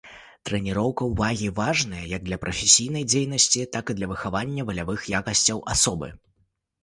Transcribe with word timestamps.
Трэніроўка 0.49 1.01
ўвагі 1.09 1.49
важная 1.59 2.05
як 2.11 2.21
для 2.29 2.39
прафесійнай 2.45 3.05
дзейнасці, 3.11 3.65
так 3.77 3.85
і 3.95 3.95
для 3.99 4.07
выхавання 4.13 4.61
валявых 4.69 5.05
якасцей 5.21 5.61
асобы. 5.75 6.09